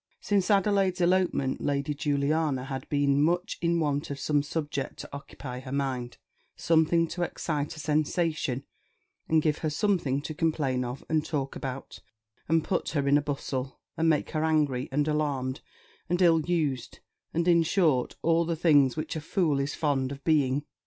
[0.19, 5.59] Since Adelaide's elopement Lady Juliana had been much in want of some subject to occupy
[5.59, 6.17] her mind
[6.55, 8.63] something to excite a sensation,
[9.29, 11.99] and give her something to complain of, and talk about,
[12.49, 15.61] and put her in a bustle, and make her angry, and alarmed,
[16.09, 16.97] and ill used,
[17.31, 20.65] and, in short, all the things which a fool is fond of being.